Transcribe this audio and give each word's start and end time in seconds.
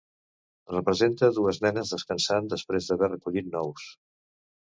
Representa 0.75 1.29
dues 1.35 1.59
nenes 1.65 1.91
descansant 1.97 2.49
després 2.55 2.89
d'haver 2.89 3.11
recollit 3.13 3.53
nous. 3.59 3.87